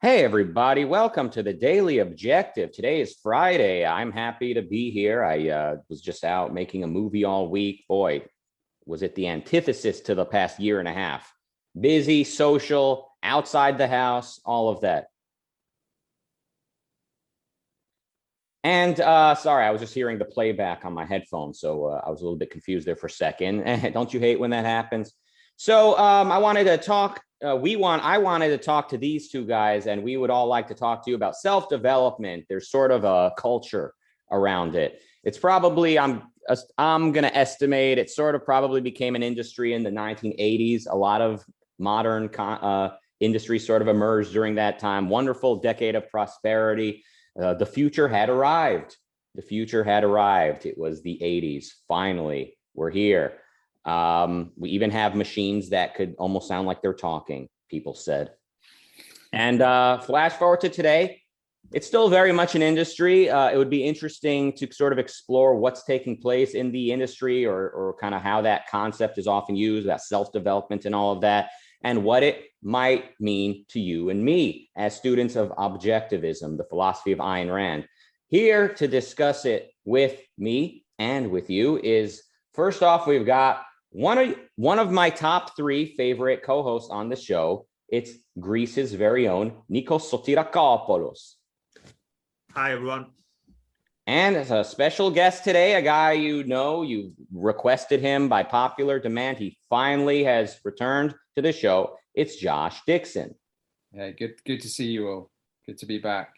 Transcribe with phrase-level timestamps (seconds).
[0.00, 0.84] Hey, everybody.
[0.84, 2.70] Welcome to the Daily Objective.
[2.70, 3.84] Today is Friday.
[3.84, 5.24] I'm happy to be here.
[5.24, 7.84] I uh, was just out making a movie all week.
[7.88, 8.22] Boy,
[8.86, 11.34] was it the antithesis to the past year and a half.
[11.80, 15.06] Busy, social, outside the house, all of that.
[18.62, 21.58] And uh, sorry, I was just hearing the playback on my headphones.
[21.58, 23.64] So uh, I was a little bit confused there for a second.
[23.94, 25.12] Don't you hate when that happens?
[25.56, 29.28] So um, I wanted to talk uh, we want i wanted to talk to these
[29.28, 32.44] two guys and we would all like to talk to you about self-development.
[32.48, 33.94] There's sort of a culture
[34.30, 35.00] around it.
[35.24, 36.22] It's probably i'm
[36.78, 40.96] i'm going to estimate it sort of probably became an industry in the 1980s a
[40.96, 41.44] lot of
[41.78, 45.08] modern uh, industry sort of emerged during that time.
[45.08, 47.04] Wonderful decade of prosperity.
[47.40, 48.96] Uh, the future had arrived.
[49.34, 50.66] The future had arrived.
[50.66, 53.38] It was the 80s finally we're here
[53.88, 58.32] um, we even have machines that could almost sound like they're talking, people said.
[59.32, 61.22] And uh, flash forward to today,
[61.72, 63.30] it's still very much an industry.
[63.30, 67.46] Uh, it would be interesting to sort of explore what's taking place in the industry
[67.46, 71.12] or, or kind of how that concept is often used, that self development and all
[71.12, 71.50] of that,
[71.82, 77.12] and what it might mean to you and me as students of objectivism, the philosophy
[77.12, 77.86] of Ayn Rand.
[78.28, 82.22] Here to discuss it with me and with you is
[82.52, 87.16] first off, we've got one of one of my top three favorite co-hosts on the
[87.16, 87.66] show.
[87.88, 91.34] It's Greece's very own Nikos Sotirakopoulos.
[92.52, 93.06] Hi everyone.
[94.06, 98.98] And as a special guest today, a guy you know, you requested him by popular
[98.98, 99.36] demand.
[99.36, 101.96] He finally has returned to the show.
[102.14, 103.34] It's Josh Dixon.
[103.92, 105.30] Yeah, good good to see you all.
[105.66, 106.34] Good to be back.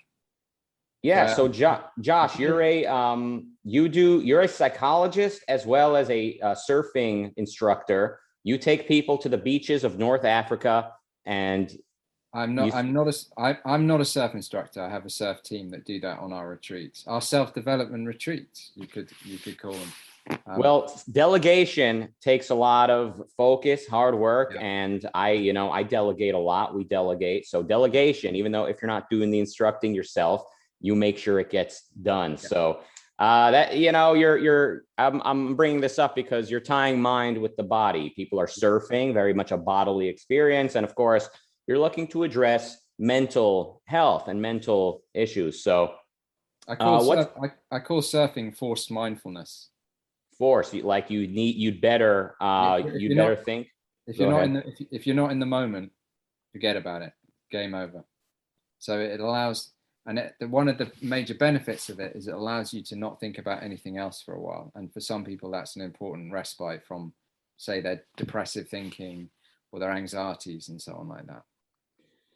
[1.03, 1.35] Yeah.
[1.35, 6.39] So, jo- Josh, you're a um, you do you're a psychologist as well as a,
[6.43, 8.21] a surfing instructor.
[8.43, 10.93] You take people to the beaches of North Africa,
[11.27, 11.71] and
[12.33, 12.67] I'm not.
[12.67, 12.73] You...
[12.73, 13.15] I'm not a.
[13.39, 14.83] I, I'm not a surf instructor.
[14.83, 18.73] I have a surf team that do that on our retreats, our self development retreats.
[18.77, 19.93] You could you could call them.
[20.47, 24.61] Um, well, delegation takes a lot of focus, hard work, yeah.
[24.61, 26.75] and I, you know, I delegate a lot.
[26.75, 27.47] We delegate.
[27.47, 30.45] So delegation, even though if you're not doing the instructing yourself,
[30.81, 32.33] you make sure it gets done.
[32.33, 32.37] Yeah.
[32.37, 32.81] So
[33.21, 37.39] uh, that you know, you're you're I'm I'm bringing this up because you're tying mind
[37.39, 38.13] with the body.
[38.17, 41.29] People are surfing, very much a bodily experience, and of course,
[41.67, 45.63] you're looking to address mental health and mental issues.
[45.63, 45.95] So,
[46.67, 49.69] I call, uh, surf, I, I call surfing forced mindfulness.
[50.39, 53.69] Force, like you need, you'd better, uh, if, if you'd better not, think.
[54.07, 55.93] If you're not in the, if, if you're not in the moment,
[56.53, 57.13] forget about it.
[57.53, 58.05] Game over.
[58.79, 59.73] So it allows
[60.11, 62.97] and it, the, one of the major benefits of it is it allows you to
[62.97, 64.73] not think about anything else for a while.
[64.75, 67.13] And for some people that's an important respite from
[67.57, 69.31] say their depressive thinking
[69.71, 71.43] or their anxieties and so on like that.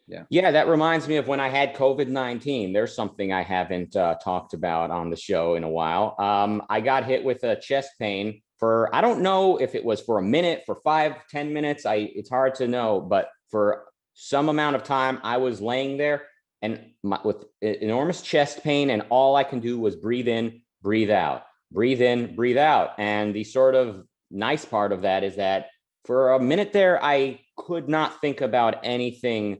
[0.07, 0.23] Yeah.
[0.29, 4.53] Yeah that reminds me of when i had covid-19 there's something i haven't uh, talked
[4.53, 6.15] about on the show in a while.
[6.17, 9.99] Um, i got hit with a chest pain for i don't know if it was
[9.99, 11.85] for a minute for five ten minutes.
[11.85, 13.83] I it's hard to know but for
[14.13, 16.27] some amount of time i was laying there
[16.65, 21.11] and my, with enormous chest pain, and all I can do was breathe in, breathe
[21.11, 22.91] out, breathe in, breathe out.
[22.97, 25.67] And the sort of nice part of that is that
[26.05, 29.59] for a minute there, I could not think about anything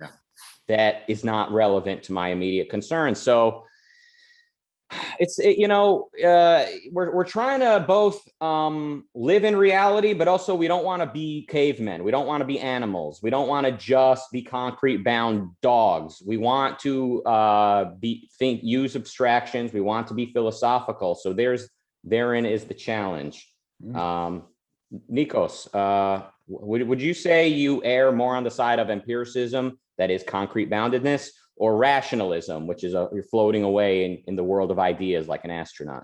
[0.67, 3.19] that is not relevant to my immediate concerns.
[3.19, 3.66] So
[5.19, 10.28] it's it, you know uh, we're we're trying to both um, live in reality, but
[10.28, 12.03] also we don't want to be cavemen.
[12.03, 13.19] We don't want to be animals.
[13.23, 16.22] We don't want to just be concrete bound dogs.
[16.25, 19.73] We want to uh, be think use abstractions.
[19.73, 21.16] We want to be philosophical.
[21.16, 21.69] So there's
[22.03, 23.50] therein is the challenge.
[23.84, 23.96] Mm.
[23.96, 24.44] Um,
[25.12, 30.12] Nikos, uh, would would you say you err more on the side of empiricism, that
[30.12, 34.71] is concrete boundedness, or rationalism, which is a, you're floating away in, in the world
[34.71, 36.03] of ideas like an astronaut?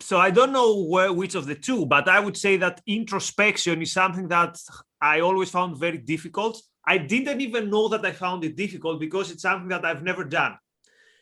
[0.00, 3.80] So I don't know where, which of the two, but I would say that introspection
[3.82, 4.58] is something that
[5.00, 6.60] I always found very difficult.
[6.84, 10.24] I didn't even know that I found it difficult because it's something that I've never
[10.24, 10.56] done.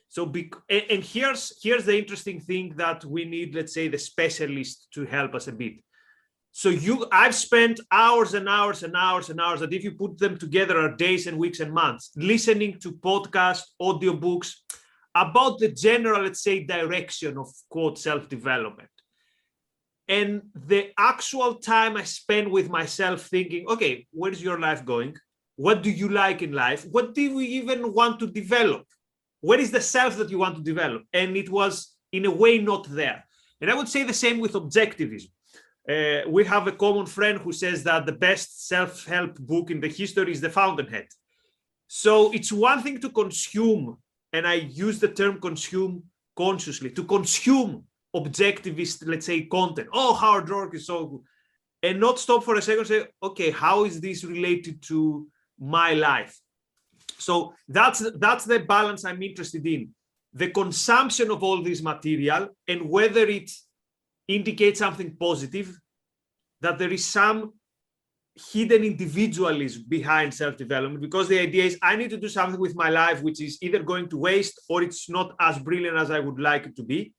[0.08, 4.88] So, be, and here's here's the interesting thing that we need, let's say, the specialist
[4.94, 5.74] to help us a bit.
[6.52, 10.18] So you, I've spent hours and hours and hours and hours that if you put
[10.18, 14.54] them together are days and weeks and months listening to podcasts, audiobooks
[15.14, 18.88] about the general, let's say, direction of quote self-development.
[20.08, 25.16] And the actual time I spend with myself thinking, okay, where's your life going?
[25.54, 26.84] What do you like in life?
[26.90, 28.86] What do we even want to develop?
[29.40, 31.04] What is the self that you want to develop?
[31.12, 33.24] And it was in a way not there.
[33.60, 35.30] And I would say the same with objectivism
[35.90, 39.88] uh, we have a common friend who says that the best self-help book in the
[39.88, 41.08] history is the fountainhead
[41.92, 43.98] So it's one thing to consume,
[44.32, 46.04] and I use the term consume
[46.36, 47.84] consciously, to consume
[48.14, 49.88] objectivist, let's say, content.
[49.92, 51.22] Oh, hard work is so good.
[51.82, 55.26] And not stop for a second say, okay, how is this related to
[55.58, 56.38] my life?
[57.18, 59.90] So that's that's the balance I'm interested in.
[60.32, 63.50] The consumption of all this material and whether it
[64.30, 65.78] indicates something positive,
[66.60, 67.52] that there is some
[68.52, 72.88] hidden individualism behind self-development because the idea is I need to do something with my
[72.88, 76.38] life which is either going to waste or it's not as brilliant as I would
[76.38, 77.12] like it to be.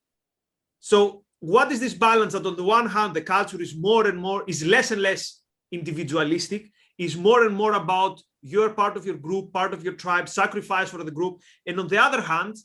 [0.79, 4.17] So what is this balance that on the one hand the culture is more and
[4.17, 5.41] more is less and less
[5.71, 10.27] individualistic, is more and more about you're part of your group, part of your tribe,
[10.27, 11.39] sacrifice for the group.
[11.67, 12.55] And on the other hand,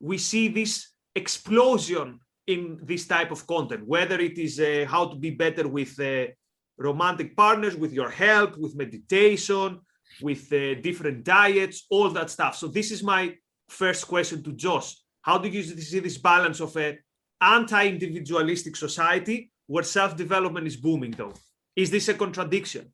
[0.00, 2.20] we see this explosion
[2.50, 6.26] in this type of content, whether it is uh, how to be better with uh,
[6.78, 9.80] romantic partners, with your help, with meditation,
[10.20, 12.56] with uh, different diets, all that stuff.
[12.56, 13.22] So this is my
[13.68, 14.96] first question to Josh.
[15.22, 16.98] How do you see this balance of a
[17.40, 21.34] anti-individualistic society where self-development is booming though?
[21.76, 22.92] Is this a contradiction?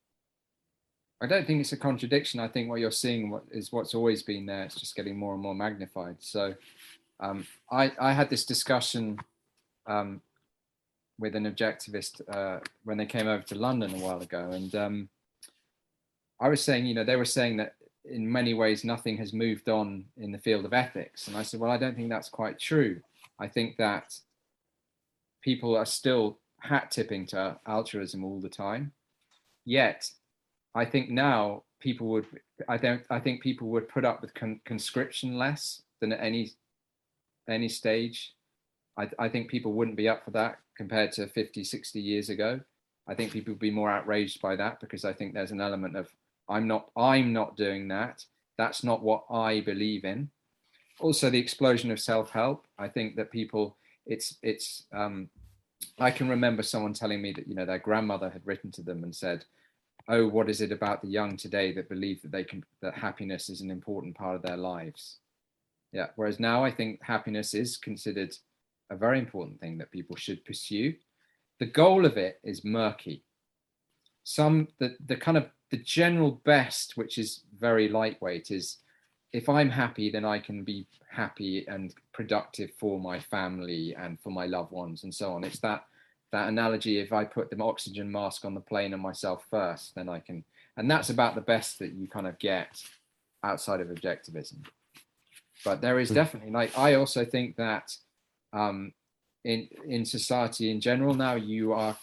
[1.21, 2.41] I don't think it's a contradiction.
[2.41, 4.65] I think what you're seeing is what's always been there.
[4.65, 6.17] It's just getting more and more magnified.
[6.19, 6.55] So
[7.21, 9.19] um, I, I had this discussion
[9.87, 10.21] um,
[11.19, 15.09] with an objectivist uh, when they came over to London a while ago, and um,
[16.41, 17.75] I was saying, you know, they were saying that
[18.05, 21.61] in many ways nothing has moved on in the field of ethics, and I said,
[21.61, 23.01] well, I don't think that's quite true.
[23.39, 24.19] I think that
[25.43, 28.93] people are still hat tipping to altruism all the time,
[29.65, 30.11] yet
[30.75, 32.27] I think now people would,
[32.69, 36.53] I don't, I think people would put up with con- conscription less than at any
[37.49, 38.35] any stage
[38.99, 42.61] I, I think people wouldn't be up for that compared to 50, 60 years ago.
[43.09, 45.97] I think people would be more outraged by that because I think there's an element
[45.97, 46.11] of
[46.49, 48.25] I'm not I'm not doing that.
[48.59, 50.31] That's not what I believe in.
[50.99, 52.67] Also, the explosion of self-help.
[52.79, 53.77] I think that people
[54.07, 55.29] it's it's um,
[55.99, 59.05] I can remember someone telling me that you know their grandmother had written to them
[59.05, 59.45] and said,
[60.09, 63.49] "Oh, what is it about the young today that believe that they can that happiness
[63.49, 65.19] is an important part of their lives?"
[65.93, 66.09] Yeah.
[66.17, 68.37] Whereas now I think happiness is considered
[68.91, 70.95] a very important thing that people should pursue.
[71.59, 73.23] The goal of it is murky.
[74.25, 78.79] Some the the kind of the general best, which is very lightweight, is
[79.33, 84.31] if I'm happy, then I can be happy and productive for my family and for
[84.31, 85.45] my loved ones and so on.
[85.45, 85.85] It's that
[86.33, 86.99] that analogy.
[86.99, 90.45] If I put the oxygen mask on the plane and myself first, then I can,
[90.77, 92.83] and that's about the best that you kind of get
[93.43, 94.65] outside of objectivism.
[95.65, 96.15] But there is hmm.
[96.15, 97.97] definitely like I also think that
[98.57, 98.93] um,
[99.45, 101.97] in in society in general now you are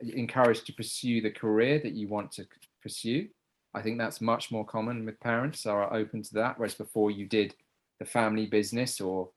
[0.00, 2.44] encouraged to pursue the career that you want to
[2.82, 3.28] pursue.
[3.74, 7.26] I think that's much more common with parents are open to that whereas before you
[7.26, 7.54] did
[7.98, 9.30] the family business or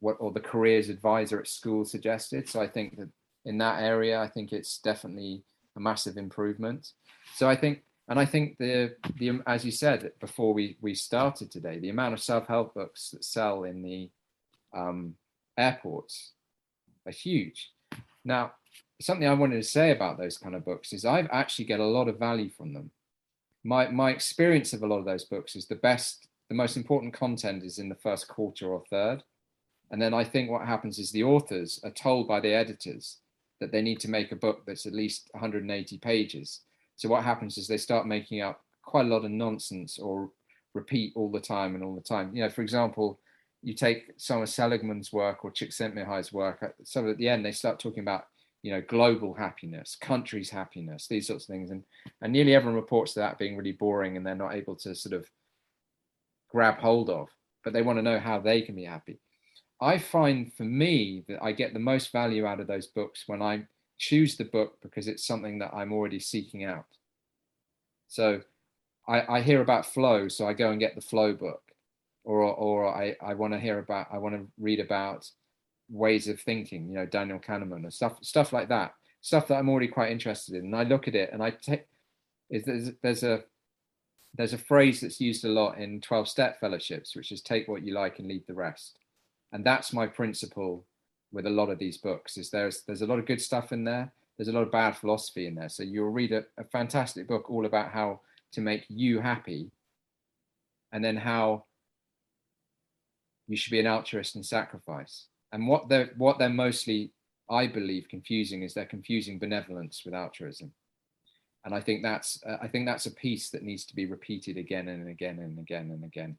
[0.00, 2.48] what or the careers advisor at school suggested.
[2.48, 3.10] So i think that
[3.44, 5.44] in that area i think it's definitely
[5.76, 6.92] a massive improvement.
[7.34, 11.50] So i think and i think the the as you said before we we started
[11.50, 14.10] today the amount of self-help books that sell in the
[14.74, 15.14] um,
[15.56, 16.32] airports
[17.06, 17.70] are huge.
[18.24, 18.52] Now,
[19.00, 21.86] something I wanted to say about those kind of books is I actually get a
[21.86, 22.90] lot of value from them.
[23.62, 27.14] My my experience of a lot of those books is the best, the most important
[27.14, 29.22] content is in the first quarter or third.
[29.90, 33.18] And then I think what happens is the authors are told by the editors
[33.60, 36.60] that they need to make a book that's at least 180 pages.
[36.96, 40.30] So what happens is they start making up quite a lot of nonsense or
[40.74, 42.34] repeat all the time and all the time.
[42.34, 43.20] You know, for example,
[43.64, 47.52] you take some of Seligman's work or Csikszentmihalyi's work, uh, so at the end they
[47.52, 48.26] start talking about
[48.62, 51.82] you know global happiness, countries' happiness, these sorts of things, and
[52.22, 55.28] and nearly everyone reports that being really boring and they're not able to sort of
[56.50, 57.28] grab hold of,
[57.64, 59.18] but they want to know how they can be happy.
[59.80, 63.42] I find for me that I get the most value out of those books when
[63.42, 63.66] I
[63.98, 66.86] choose the book because it's something that I'm already seeking out.
[68.08, 68.42] So
[69.08, 71.63] I, I hear about flow, so I go and get the flow book
[72.24, 75.30] or or I, I want to hear about I want to read about
[75.90, 79.68] ways of thinking, you know, Daniel Kahneman and stuff stuff like that, stuff that I'm
[79.68, 80.66] already quite interested in.
[80.66, 81.86] And I look at it and I take
[82.50, 83.44] there's, there's a
[84.36, 87.82] there's a phrase that's used a lot in 12 step fellowships, which is take what
[87.84, 88.98] you like and leave the rest.
[89.52, 90.84] And that's my principle
[91.32, 93.84] with a lot of these books is there's there's a lot of good stuff in
[93.84, 94.12] there.
[94.36, 95.68] There's a lot of bad philosophy in there.
[95.68, 98.20] So you'll read a, a fantastic book all about how
[98.52, 99.70] to make you happy
[100.92, 101.64] and then how
[103.48, 105.26] you should be an altruist and sacrifice.
[105.52, 107.12] And what they're what they're mostly,
[107.50, 110.72] I believe, confusing is they're confusing benevolence with altruism.
[111.64, 114.56] and I think that's uh, I think that's a piece that needs to be repeated
[114.56, 116.36] again and again and again and again.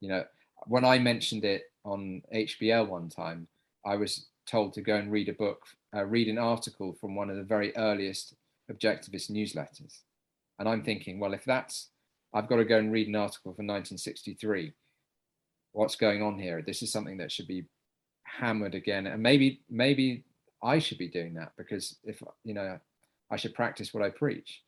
[0.00, 0.24] You know,
[0.66, 3.48] when I mentioned it on HBL one time,
[3.84, 7.30] I was told to go and read a book, uh, read an article from one
[7.30, 8.34] of the very earliest
[8.70, 10.00] objectivist newsletters,
[10.58, 11.90] and I'm thinking, well, if that's
[12.36, 14.72] I've got to go and read an article from 1963.
[15.76, 16.62] What's going on here?
[16.62, 17.66] This is something that should be
[18.24, 20.24] hammered again, and maybe maybe
[20.62, 22.80] I should be doing that because if you know
[23.30, 24.62] I should practice what I preach.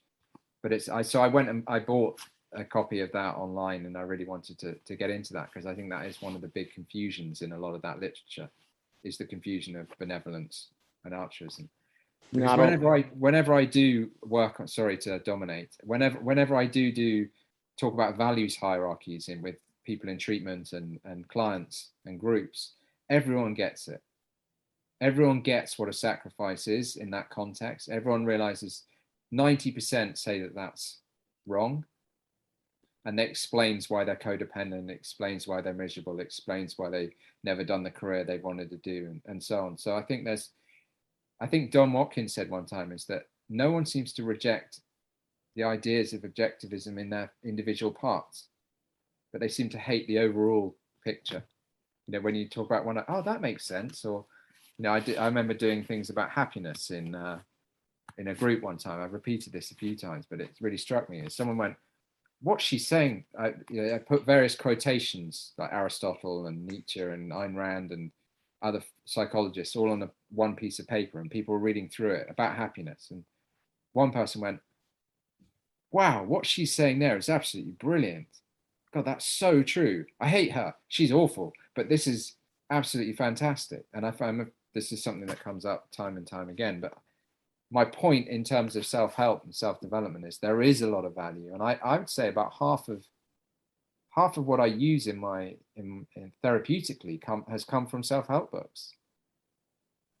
[0.61, 2.19] But it's I so I went and I bought
[2.53, 5.65] a copy of that online and I really wanted to to get into that because
[5.65, 8.47] I think that is one of the big confusions in a lot of that literature
[9.03, 10.67] is the confusion of benevolence
[11.05, 11.69] and altruism.
[12.47, 16.91] All- whenever I whenever I do work on sorry to dominate, whenever whenever I do
[16.91, 17.27] do
[17.77, 19.55] talk about values hierarchies in with
[19.89, 22.73] people in treatment and and clients and groups,
[23.09, 24.01] everyone gets it
[25.01, 27.89] everyone gets what a sacrifice is in that context.
[27.89, 28.83] Everyone realizes
[29.33, 30.99] 90% say that that's
[31.47, 31.85] wrong.
[33.05, 37.81] And that explains why they're codependent, explains why they're miserable, explains why they've never done
[37.81, 39.77] the career they wanted to do, and, and so on.
[39.77, 40.49] So I think there's,
[41.39, 44.81] I think Don Watkins said one time is that no one seems to reject
[45.55, 48.47] the ideas of objectivism in their individual parts,
[49.31, 51.43] but they seem to hate the overall picture.
[52.07, 54.25] You know, when you talk about one, oh, that makes sense, or
[54.77, 57.39] you know, I did, I remember doing things about happiness in uh,
[58.17, 59.01] in a group one time.
[59.01, 61.75] I've repeated this a few times, but it really struck me as someone went,
[62.41, 67.31] "What's she saying?" I, you know, I put various quotations like Aristotle and Nietzsche and
[67.31, 68.11] Ayn Rand and
[68.61, 72.27] other psychologists all on a one piece of paper, and people were reading through it
[72.29, 73.07] about happiness.
[73.11, 73.23] And
[73.93, 74.61] one person went,
[75.91, 78.27] "Wow, what she's saying there is absolutely brilliant."
[78.93, 80.05] God, that's so true.
[80.19, 80.73] I hate her.
[80.87, 82.35] She's awful, but this is
[82.71, 83.85] absolutely fantastic.
[83.93, 86.79] And I find this is something that comes up time and time again.
[86.79, 86.93] But
[87.71, 91.53] my point in terms of self-help and self-development is there is a lot of value,
[91.53, 93.05] and I, I would say about half of
[94.15, 98.51] half of what I use in my in, in therapeutically come has come from self-help
[98.51, 98.93] books.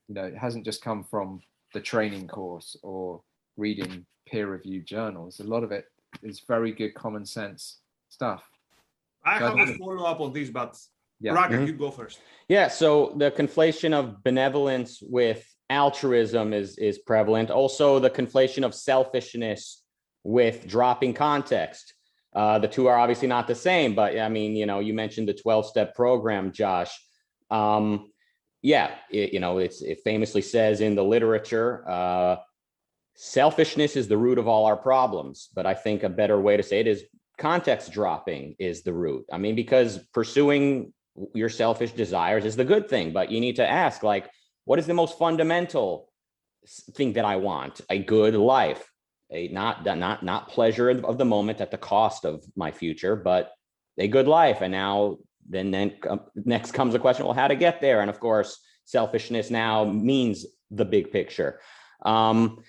[0.07, 1.41] You know, it hasn't just come from
[1.73, 3.21] the training course or
[3.57, 5.39] reading peer-reviewed journals.
[5.39, 5.85] A lot of it
[6.21, 7.77] is very good common sense
[8.09, 8.43] stuff.
[9.25, 9.69] I Go have ahead.
[9.69, 10.75] a follow up on this, but
[11.21, 11.33] Yeah.
[11.35, 11.67] Rucka, Mhm.
[11.67, 12.19] you go first.
[12.47, 17.51] Yeah, so the conflation of benevolence with altruism is is prevalent.
[17.51, 19.83] Also, the conflation of selfishness
[20.23, 21.93] with dropping context.
[22.33, 25.27] Uh, the two are obviously not the same, but I mean, you know, you mentioned
[25.27, 26.91] the twelve step program, Josh.
[27.51, 28.11] Um,
[28.61, 32.37] yeah, it, you know, it's it famously says in the literature, uh,
[33.15, 35.49] selfishness is the root of all our problems.
[35.53, 37.03] But I think a better way to say it is
[37.39, 39.25] context dropping is the root.
[39.31, 40.93] I mean, because pursuing
[41.33, 44.29] your selfish desires is the good thing, but you need to ask, like,
[44.65, 46.11] what is the most fundamental
[46.93, 47.81] thing that I want?
[47.89, 48.87] A good life,
[49.31, 53.51] a not not not pleasure of the moment at the cost of my future, but
[53.97, 54.61] a good life.
[54.61, 55.17] And now,
[55.49, 55.95] then, then
[56.35, 58.01] next comes the question: Well, how to get there?
[58.01, 61.59] And of course, selfishness now means the big picture.
[62.03, 62.59] Um,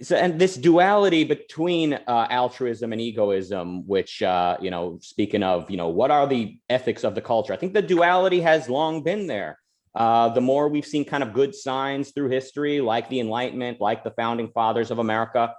[0.00, 5.70] so and this duality between uh, altruism and egoism which uh, you know speaking of
[5.70, 9.02] you know what are the ethics of the culture i think the duality has long
[9.02, 9.58] been there.
[9.94, 14.04] Uh, the more we've seen kind of good signs through history like the enlightenment like
[14.04, 15.52] the founding fathers of america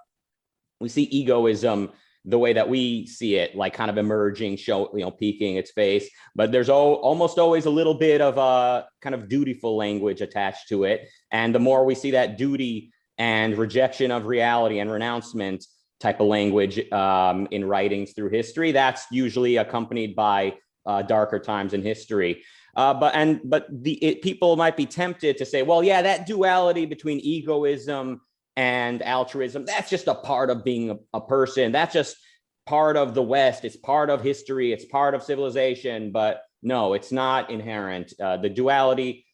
[0.79, 1.91] we see egoism
[2.25, 5.72] the way that we see it like kind of emerging show you know peeking its
[5.72, 6.10] face.
[6.36, 10.69] But there's al- almost always a little bit of a kind of dutiful language attached
[10.69, 11.08] to it.
[11.31, 15.66] And the more we see that duty and rejection of reality and renouncement
[16.00, 18.72] type of language um, in writings through history.
[18.72, 22.44] That's usually accompanied by uh, darker times in history.
[22.76, 26.26] Uh, but and but the it, people might be tempted to say, well, yeah, that
[26.26, 28.22] duality between egoism
[28.56, 31.74] and altruism, that's just a part of being a, a person.
[31.74, 32.16] That's just
[32.66, 33.66] part of the West.
[33.66, 34.72] It's part of history.
[34.72, 36.12] It's part of civilization.
[36.12, 38.14] But no, it's not inherent.
[38.22, 39.26] Uh, the duality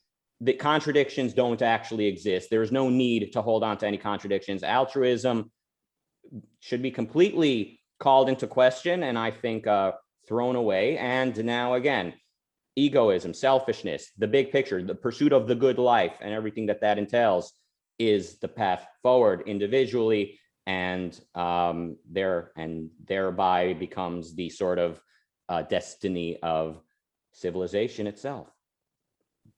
[0.42, 2.50] the contradictions don't actually exist.
[2.50, 4.64] There is no need to hold on to any contradictions.
[4.64, 5.52] Altruism
[6.60, 9.94] should be completely called into question and I think uh,
[10.28, 10.98] thrown away.
[10.98, 12.14] And now, again,
[12.76, 16.98] egoism, selfishness, the big picture, the pursuit of the good life, and everything that that
[16.98, 17.54] entails
[17.98, 25.00] is the path forward individually and um, there and thereby becomes the sort of
[25.48, 26.82] uh, destiny of
[27.32, 28.50] civilization itself.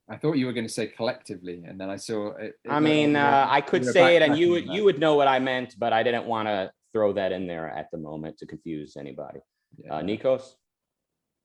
[0.09, 2.55] I thought you were going to say collectively, and then I saw it.
[2.63, 5.15] it I mean, like uh, I could say it, and you would you would know
[5.15, 8.37] what I meant, but I didn't want to throw that in there at the moment
[8.39, 9.39] to confuse anybody.
[9.77, 9.95] Yeah.
[9.95, 10.43] Uh, Nikos,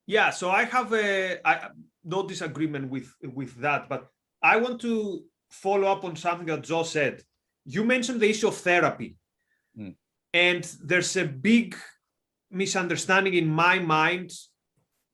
[0.07, 1.69] Yeah, so I have a I,
[2.05, 4.07] no disagreement with with that, but
[4.43, 7.23] I want to follow up on something that Joe said.
[7.65, 9.17] You mentioned the issue of therapy,
[9.77, 9.95] Hmm.
[10.33, 11.77] and there's a big
[12.51, 14.31] misunderstanding in my mind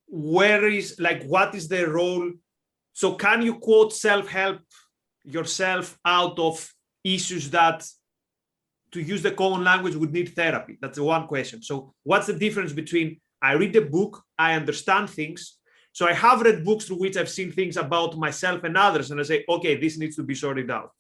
[0.07, 2.33] where is like what is the role
[2.99, 4.59] so can you quote self-help
[5.23, 6.69] yourself out of
[7.05, 7.87] issues that
[8.90, 10.78] to use the common language would need therapy?
[10.81, 11.62] That's the one question.
[11.62, 15.59] So what's the difference between i read a book i understand things.
[15.93, 19.21] So i have read books through which i've seen things about myself and others and
[19.21, 20.90] i say okay this needs to be sorted out.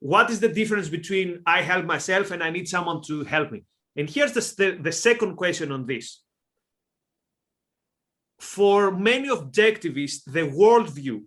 [0.00, 3.64] What is the difference between i help myself and i need someone to help me?
[3.96, 6.21] And here's the, the, the second question on this
[8.42, 11.22] for many objectivists, the worldview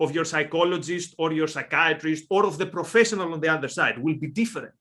[0.00, 4.14] of your psychologist or your psychiatrist or of the professional on the other side will
[4.14, 4.78] be different.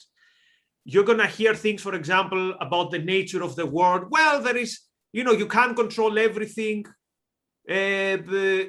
[0.85, 4.05] You're going to hear things, for example, about the nature of the world.
[4.09, 4.79] Well, there is,
[5.11, 6.85] you know, you can't control everything.
[7.69, 8.17] Uh,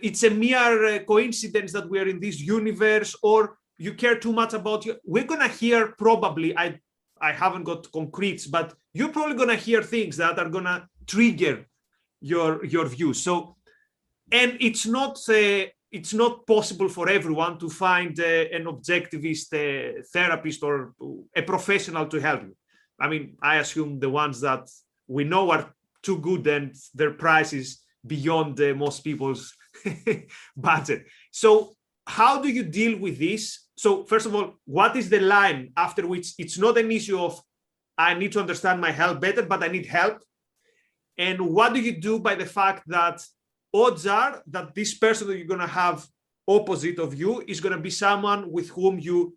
[0.08, 4.52] it's a mere uh, coincidence that we're in this universe, or you care too much
[4.52, 4.96] about you.
[5.04, 6.80] We're going to hear probably, I,
[7.20, 10.88] I haven't got concretes, but you're probably going to hear things that are going to
[11.06, 11.66] trigger
[12.20, 13.22] your your views.
[13.22, 13.56] So,
[14.30, 20.02] and it's not uh, it's not possible for everyone to find uh, an objectivist uh,
[20.12, 20.92] therapist or
[21.34, 22.56] a professional to help you.
[22.98, 24.68] I mean, I assume the ones that
[25.06, 29.54] we know are too good and their price is beyond uh, most people's
[30.56, 31.06] budget.
[31.30, 31.74] So,
[32.06, 33.66] how do you deal with this?
[33.76, 37.40] So, first of all, what is the line after which it's not an issue of
[37.98, 40.18] I need to understand my health better, but I need help
[41.18, 43.22] and what do you do by the fact that
[43.72, 46.06] odds are that this person that you're going to have
[46.48, 49.36] opposite of you is going to be someone with whom you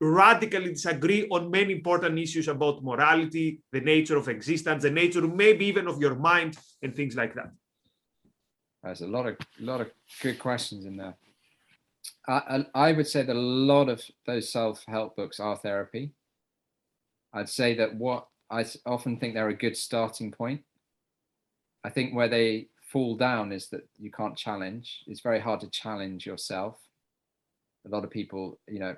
[0.00, 5.66] radically disagree on many important issues about morality, the nature of existence, the nature maybe
[5.66, 7.50] even of your mind, and things like that.
[8.82, 9.90] There's a lot of lot of
[10.22, 11.14] good questions in there.
[12.26, 16.12] I, I would say that a lot of those self-help books are therapy.
[17.34, 20.62] I'd say that what I often think they're a good starting point
[21.84, 25.04] I think where they fall down is that you can't challenge.
[25.06, 26.76] It's very hard to challenge yourself.
[27.86, 28.96] A lot of people, you know,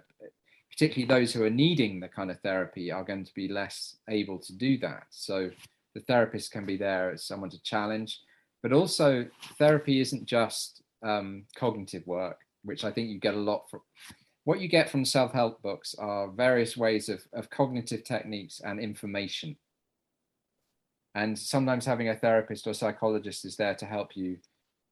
[0.70, 4.38] particularly those who are needing the kind of therapy, are going to be less able
[4.38, 5.04] to do that.
[5.10, 5.50] So
[5.94, 8.18] the therapist can be there as someone to challenge,
[8.62, 9.26] but also
[9.58, 13.80] therapy isn't just um, cognitive work, which I think you get a lot from.
[14.44, 19.56] What you get from self-help books are various ways of, of cognitive techniques and information
[21.14, 24.38] and sometimes having a therapist or psychologist is there to help you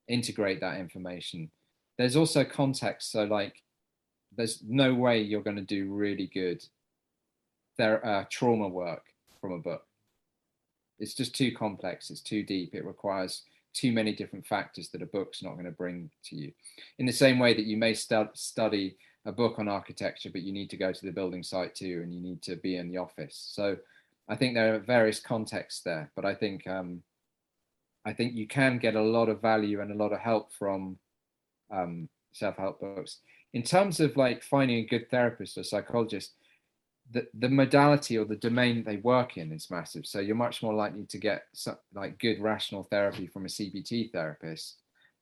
[0.08, 1.50] integrate that information.
[1.96, 3.62] There's also context so like
[4.36, 6.64] there's no way you're going to do really good
[7.78, 9.04] uh, trauma work
[9.40, 9.86] from a book.
[10.98, 15.06] It's just too complex it's too deep it requires too many different factors that a
[15.06, 16.52] book's not going to bring to you.
[16.98, 20.52] In the same way that you may stu- study a book on architecture but you
[20.52, 22.98] need to go to the building site too and you need to be in the
[22.98, 23.50] office.
[23.52, 23.76] So
[24.30, 27.02] I think there are various contexts there, but I think um,
[28.06, 30.98] I think you can get a lot of value and a lot of help from
[31.70, 33.18] um, self-help books.
[33.52, 36.34] In terms of like finding a good therapist or psychologist,
[37.10, 40.06] the, the modality or the domain they work in is massive.
[40.06, 44.12] So you're much more likely to get some, like good rational therapy from a CBT
[44.12, 44.76] therapist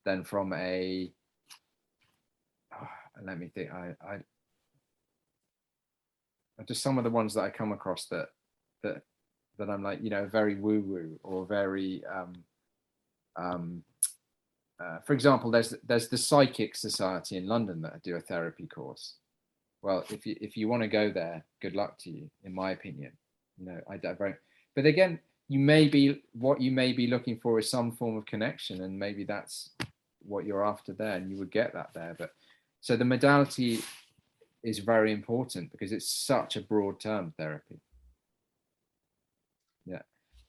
[0.05, 1.11] than from a.
[2.79, 2.87] Oh,
[3.23, 3.71] let me think.
[3.71, 4.19] I, I
[6.67, 8.27] just some of the ones that I come across that
[8.83, 9.03] that
[9.59, 12.33] that I'm like, you know, very woo woo or very, um,
[13.35, 13.83] um,
[14.79, 19.15] uh, for example, there's there's the Psychic Society in London that do a therapy course.
[19.81, 22.71] Well, if you if you want to go there, good luck to you, in my
[22.71, 23.11] opinion.
[23.57, 24.17] You know, I don't.
[24.75, 28.25] But again, you may be what you may be looking for is some form of
[28.25, 29.71] connection, and maybe that's
[30.21, 32.15] what you're after there, and you would get that there.
[32.17, 32.31] But
[32.79, 33.79] so the modality
[34.63, 37.81] is very important because it's such a broad term therapy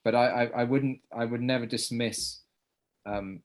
[0.04, 2.40] but I, I, I wouldn't i would never dismiss
[3.06, 3.40] um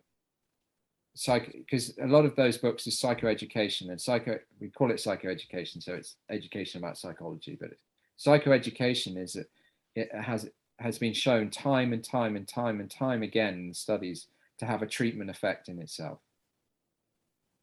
[1.15, 5.81] psych because a lot of those books is psychoeducation and psycho we call it psychoeducation
[5.81, 7.71] so it's education about psychology but
[8.19, 9.47] psychoeducation is that
[9.95, 14.27] it has has been shown time and time and time and time again in studies
[14.59, 16.19] to have a treatment effect in itself.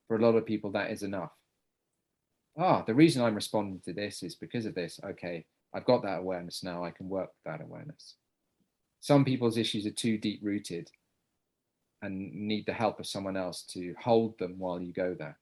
[0.09, 1.33] For a lot of people that is enough.
[2.59, 5.01] Ah the reason i'm responding to this is because of this.
[5.03, 8.17] Okay i've got that awareness now i can work with that awareness
[9.03, 10.89] some people's issues are too deep rooted
[12.03, 15.37] and need the help of someone else to hold them while you go there.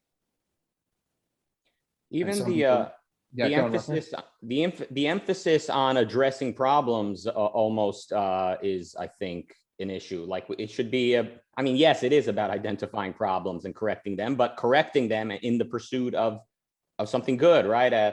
[2.11, 2.89] Even the people, uh,
[3.35, 8.97] yeah, the emphasis on, the emph- the emphasis on addressing problems uh, almost uh, is,
[8.99, 10.25] I think, an issue.
[10.27, 11.15] Like it should be.
[11.15, 15.31] A, I mean, yes, it is about identifying problems and correcting them, but correcting them
[15.31, 16.41] in the pursuit of
[16.99, 17.93] of something good, right?
[17.93, 18.13] Uh,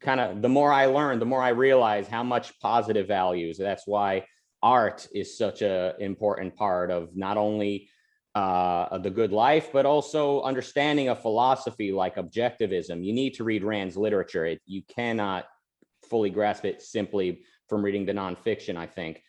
[0.00, 3.58] kind of the more I learn, the more I realize how much positive values.
[3.58, 4.24] That's why
[4.62, 7.88] art is such a important part of not only
[8.34, 13.04] uh, the good life, but also understanding a philosophy like objectivism.
[13.04, 14.46] You need to read Rand's literature.
[14.46, 15.46] It, you cannot
[16.08, 19.22] fully grasp it simply from reading the nonfiction, I think.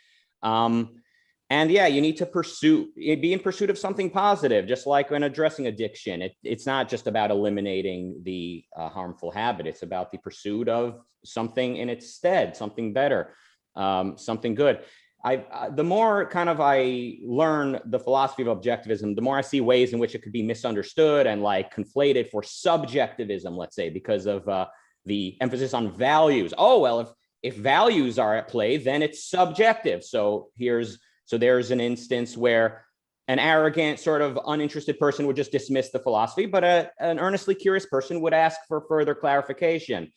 [0.43, 1.01] Um,
[1.49, 5.23] and yeah, you need to pursue, be in pursuit of something positive, just like when
[5.23, 6.21] addressing addiction.
[6.21, 10.99] It, it's not just about eliminating the uh, harmful habit, it's about the pursuit of
[11.25, 13.33] something in its stead, something better,
[13.75, 14.81] um, something good.
[15.23, 19.41] I, uh, the more kind of I learn the philosophy of objectivism, the more I
[19.41, 23.89] see ways in which it could be misunderstood and like conflated for subjectivism, let's say,
[23.89, 24.67] because of uh,
[25.05, 26.53] the emphasis on values.
[26.57, 27.09] Oh, well, if
[27.41, 30.03] if values are at play, then it's subjective.
[30.03, 32.85] So here's so there's an instance where
[33.27, 37.53] an arrogant, sort of uninterested person would just dismiss the philosophy, but a, an earnestly
[37.53, 40.11] curious person would ask for further clarification.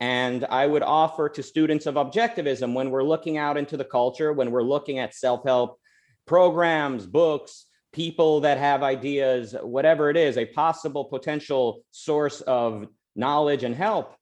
[0.00, 4.32] And I would offer to students of objectivism when we're looking out into the culture,
[4.32, 5.78] when we're looking at self help
[6.26, 13.64] programs, books, people that have ideas, whatever it is, a possible potential source of knowledge
[13.64, 14.14] and help,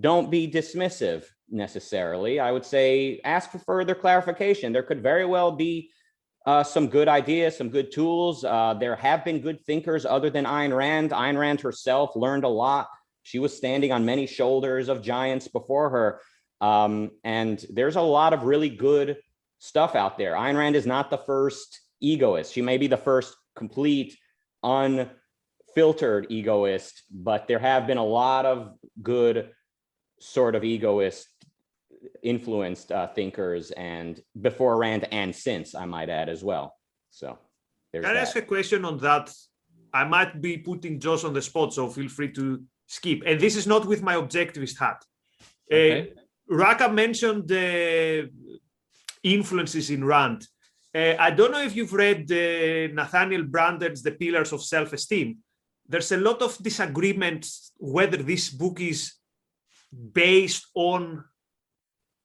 [0.00, 2.40] don't be dismissive necessarily.
[2.40, 4.72] I would say ask for further clarification.
[4.72, 5.90] There could very well be
[6.46, 8.44] uh, some good ideas, some good tools.
[8.44, 11.10] Uh, there have been good thinkers other than Ayn Rand.
[11.10, 12.88] Ayn Rand herself learned a lot
[13.24, 16.20] she was standing on many shoulders of giants before her.
[16.60, 19.16] Um, and there's a lot of really good
[19.58, 20.34] stuff out there.
[20.34, 22.52] Ayn Rand is not the first egoist.
[22.52, 24.16] She may be the first complete,
[24.62, 29.50] unfiltered egoist, but there have been a lot of good
[30.20, 31.26] sort of egoist
[32.22, 36.74] influenced uh, thinkers and before Rand and since, I might add as well.
[37.10, 37.38] So
[37.90, 38.28] there's Can I that.
[38.28, 39.32] ask a question on that?
[39.94, 42.62] I might be putting Josh on the spot, so feel free to
[42.96, 43.20] skip.
[43.26, 44.98] And this is not with my objectivist hat.
[45.70, 46.00] Okay.
[46.00, 48.30] Uh, Rucka mentioned the
[49.22, 50.40] influences in Rand.
[50.94, 55.28] Uh, I don't know if you've read uh, Nathaniel Branden's The Pillars of Self-Esteem.
[55.90, 57.42] There's a lot of disagreement
[57.96, 59.00] whether this book is
[60.12, 61.24] based on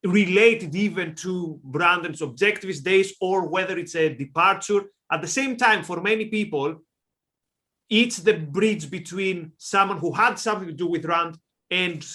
[0.04, 4.84] related even to Branden's objectivist days or whether it's a departure.
[5.12, 6.68] At the same time, for many people,
[7.90, 11.38] it's the bridge between someone who had something to do with Rand
[11.72, 12.06] and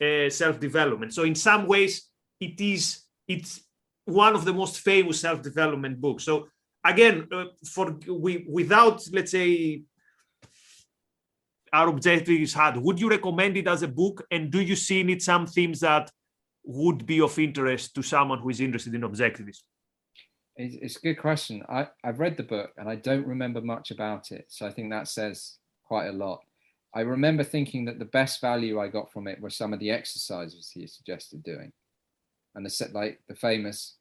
[0.00, 1.14] uh, self-development.
[1.14, 2.08] So in some ways,
[2.40, 3.60] it is it's
[4.04, 6.24] one of the most famous self-development books.
[6.24, 6.48] So
[6.84, 9.82] again, uh, for we without let's say
[11.72, 14.26] our objectives had, would you recommend it as a book?
[14.30, 16.10] And do you see in it some themes that
[16.64, 19.62] would be of interest to someone who is interested in objectivism?
[20.56, 21.62] It's, it's a good question.
[21.68, 24.46] I, I've read the book and I don't remember much about it.
[24.48, 26.40] So I think that says quite a lot.
[26.94, 29.90] I remember thinking that the best value I got from it were some of the
[29.90, 31.72] exercises he suggested doing.
[32.54, 33.96] And the set like the famous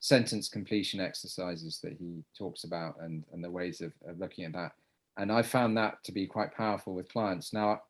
[0.00, 4.52] sentence completion exercises that he talks about and, and the ways of, of looking at
[4.54, 4.72] that.
[5.16, 7.52] And I found that to be quite powerful with clients.
[7.52, 7.82] Now,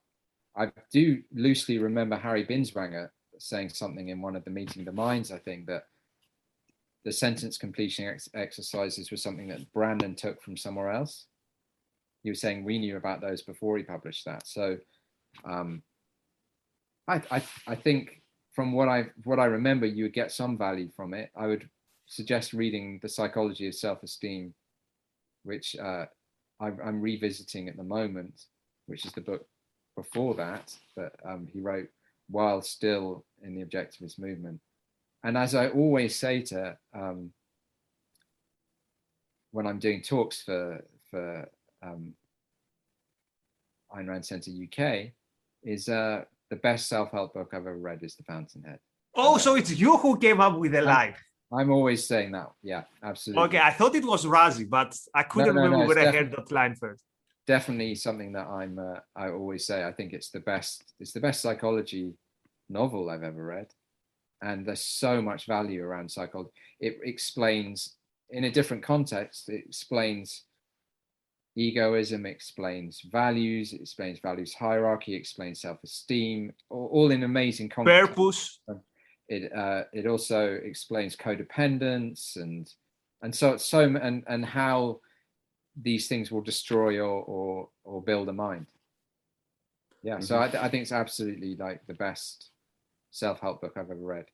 [0.55, 5.33] I do loosely remember Harry Binswanger saying something in one of the meeting the minds,
[5.33, 5.85] I think, that
[7.05, 11.27] the sentence completion ex- exercises was something that Branden took from somewhere else.
[12.23, 14.47] He was saying we knew about those before he published that.
[14.47, 14.79] So
[15.45, 15.83] um,
[17.09, 20.89] I, I, I think from what I what I remember, you would get some value
[20.95, 21.31] from it.
[21.35, 21.69] I would
[22.07, 24.55] suggest reading The Psychology of Self-Esteem,
[25.45, 26.05] which uh,
[26.61, 28.45] I'm, I'm revisiting at the moment,
[28.87, 29.47] which is the book
[29.97, 31.89] before that that um, he wrote
[32.29, 34.61] while still in the objectivist movement.
[35.25, 37.33] And as I always say to um,
[39.53, 41.49] when I'm doing talks for for
[41.83, 42.15] um,
[43.95, 45.13] Ayn Rand Center UK,
[45.63, 48.79] is uh, the best self-help book I've ever read is The Fountainhead.
[49.15, 51.15] Oh, so it's you who came up with the line.
[51.53, 52.51] I'm always saying that.
[52.63, 53.45] Yeah, absolutely.
[53.45, 56.13] Okay, I thought it was Razi, but I couldn't no, no, remember it's where I
[56.13, 57.05] heard that line first.
[57.47, 58.79] Definitely something that I'm.
[58.79, 59.85] Uh, I always say.
[59.85, 60.95] I think it's the best.
[60.99, 62.15] It's the best psychology
[62.71, 63.67] novel I've ever read,
[64.43, 66.51] and there's so much value around psychology.
[66.81, 67.97] It explains
[68.31, 69.49] in a different context.
[69.49, 70.45] It explains
[71.57, 78.11] egoism, explains values, it explains values hierarchy, explains self-esteem, all, all in amazing context.
[78.11, 78.59] Purpose.
[79.29, 82.71] It uh, it also explains codependence and
[83.23, 85.01] and so it's so and and how
[85.81, 88.67] these things will destroy or or or build a mind.
[90.03, 92.52] Yeah, so I, I think it's absolutely like the best
[93.13, 94.27] self-help book I've ever read.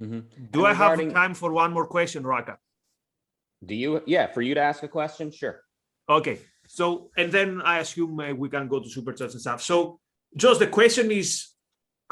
[0.00, 0.22] Mhm.
[0.52, 2.56] Do And I have time for one more question, Rucka?
[3.64, 4.02] Do you?
[4.06, 5.62] Yeah, for you to ask a question, sure.
[6.08, 6.38] Okay.
[6.66, 9.62] So, and then I assume uh, we can go to super chats and stuff.
[9.62, 10.00] So,
[10.36, 11.52] just the question is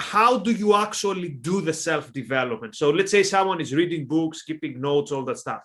[0.01, 2.75] how do you actually do the self development?
[2.75, 5.63] So let's say someone is reading books, keeping notes, all that stuff.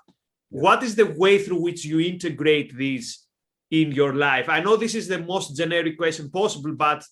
[0.50, 3.26] What is the way through which you integrate these
[3.72, 4.48] in your life?
[4.50, 7.04] I know this is the most generic question possible, but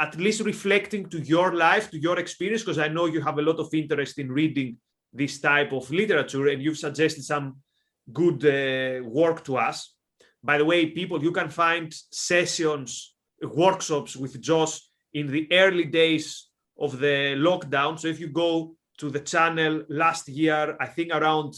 [0.00, 3.42] at least reflecting to your life, to your experience, because I know you have a
[3.42, 4.76] lot of interest in reading
[5.12, 7.56] this type of literature and you've suggested some
[8.12, 9.94] good uh, work to us.
[10.42, 14.80] By the way, people, you can find sessions, workshops with Josh
[15.12, 17.98] in the early days of the lockdown.
[17.98, 21.54] So if you go to the channel last year, I think around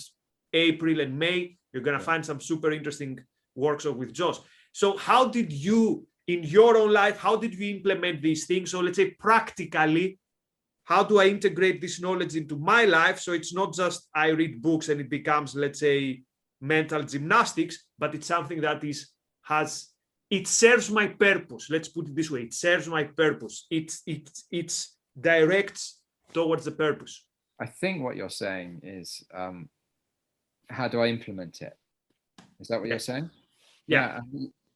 [0.53, 3.21] April and May, you're going to find some super interesting
[3.55, 4.39] workshop with Josh.
[4.73, 8.71] So how did you, in your own life, how did you implement these things?
[8.71, 10.19] So let's say practically,
[10.85, 13.21] how do I integrate this knowledge into my life?
[13.21, 16.23] So it's not just I read books and it becomes, let's say,
[16.61, 19.09] mental gymnastics, but it's something that is
[19.43, 19.89] has
[20.31, 21.69] it serves my purpose.
[21.71, 23.67] Let's put it this way: it serves my purpose.
[23.71, 26.01] It's it's it's directs
[26.33, 27.25] towards the purpose.
[27.61, 29.69] I think what you're saying is, um,
[30.69, 31.73] how do I implement it?
[32.61, 32.93] Is that what Yeah.
[32.95, 33.31] you're saying?
[33.87, 34.21] Yeah.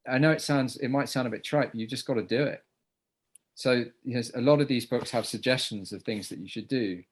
[0.09, 2.23] I know it sounds, it might sound a bit trite, but you just got to
[2.23, 2.63] do it.
[3.55, 7.03] So yes, a lot of these books have suggestions of things that you should do.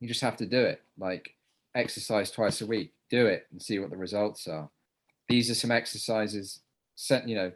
[0.00, 0.82] You just have to do it.
[0.98, 1.34] Like
[1.74, 4.68] exercise twice a week, do it and see what the results are.
[5.28, 6.60] These are some exercises.
[7.26, 7.52] You know,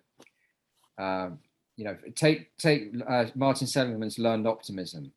[0.98, 1.38] um,
[1.76, 5.12] you know, take take uh, Martin Seligman's learned optimism.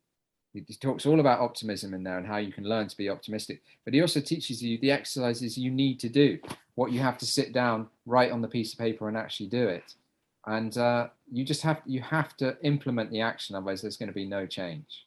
[0.52, 3.62] He talks all about optimism in there and how you can learn to be optimistic.
[3.84, 6.40] But he also teaches you the exercises you need to do,
[6.74, 9.68] what you have to sit down, write on the piece of paper, and actually do
[9.68, 9.94] it.
[10.46, 14.14] And uh, you just have you have to implement the action, otherwise there's going to
[14.14, 15.06] be no change.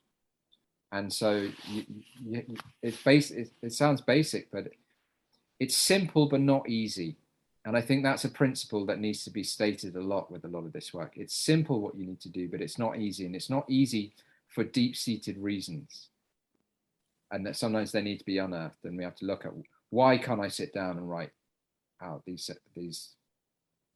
[0.92, 1.86] And so you,
[2.24, 2.46] you,
[2.84, 3.32] it's base.
[3.32, 4.68] It, it sounds basic, but
[5.60, 7.16] it's simple but not easy.
[7.66, 10.50] And I think that's a principle that needs to be stated a lot with a
[10.50, 11.14] lot of this work.
[11.16, 14.14] It's simple what you need to do, but it's not easy, and it's not easy
[14.50, 16.10] for deep-seated reasons.
[17.32, 19.54] And that sometimes they need to be unearthed, and we have to look at
[19.90, 21.32] why can't I sit down and write
[22.04, 23.10] out these these.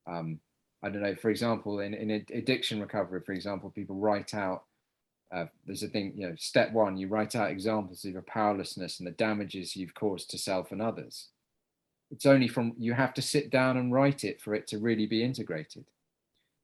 [0.08, 0.40] Um,
[0.84, 1.16] I don't know.
[1.16, 4.64] For example, in in addiction recovery, for example, people write out.
[5.30, 9.00] Uh, there's a thing, you know, step one, you write out examples of your powerlessness
[9.00, 11.28] and the damages you've caused to self and others
[12.12, 15.06] it's only from you have to sit down and write it for it to really
[15.06, 15.86] be integrated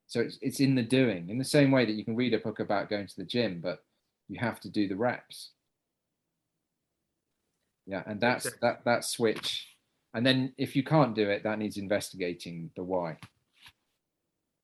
[0.08, 2.40] so it's, it's in the doing in the same way that you can read a
[2.40, 3.84] book about going to the gym but
[4.30, 5.52] you have to do the reps
[7.86, 9.68] yeah and that's that that switch
[10.14, 13.18] and then if you can't do it that needs investigating the why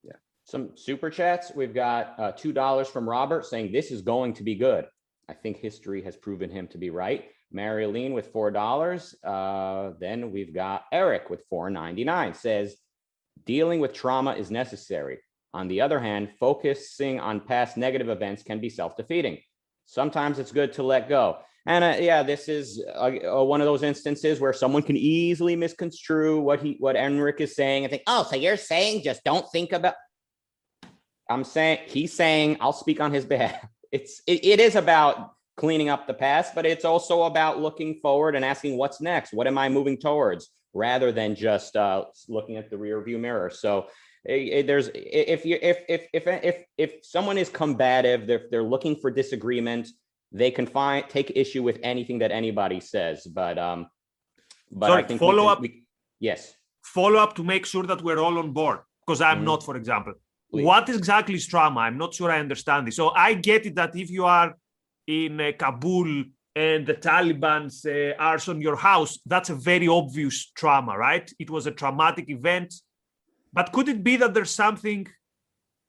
[0.04, 0.18] Yeah.
[0.44, 1.52] Some super chats.
[1.56, 4.86] We've got uh, two dollars from Robert saying this is going to be good.
[5.30, 7.26] I think history has proven him to be right.
[7.54, 9.16] Marialine with four dollars.
[9.24, 12.34] Uh, then we've got Eric with four ninety nine.
[12.34, 12.76] Says
[13.46, 15.20] dealing with trauma is necessary.
[15.54, 19.40] On the other hand, focusing on past negative events can be self defeating.
[19.86, 21.38] Sometimes it's good to let go.
[21.65, 25.56] And uh, yeah, this is uh, uh, one of those instances where someone can easily
[25.56, 29.45] misconstrue what he, what Enric is saying, and think, "Oh, so you're saying just don't
[29.52, 29.95] think about."
[31.30, 33.65] I'm saying he's saying I'll speak on his behalf.
[33.91, 38.36] It's it, it is about cleaning up the past, but it's also about looking forward
[38.36, 39.34] and asking what's next.
[39.34, 43.50] What am I moving towards, rather than just uh, looking at the rear view mirror.
[43.50, 43.88] So
[44.28, 48.63] eh, eh, there's if you if if if if if someone is combative, they're they're
[48.63, 49.89] looking for disagreement.
[50.32, 53.88] They can find take issue with anything that anybody says, but um,
[54.72, 55.62] but Sorry, I think we follow can- up.
[55.62, 55.84] we-
[56.20, 59.46] yes, Follow up to make sure that we're all on board because I'm Mhm.
[59.52, 60.13] not, for example.
[60.52, 60.63] Please.
[60.65, 61.82] What exactly is trauma?
[61.82, 62.96] I'm not sure I understand this.
[62.96, 64.56] So I get it that if you are
[65.06, 66.24] in uh, Kabul
[66.56, 71.32] and the Taliban's uh, arson on your house, that's a very obvious trauma, right?
[71.38, 72.74] It was a traumatic event.
[73.54, 75.06] But could it be that there's something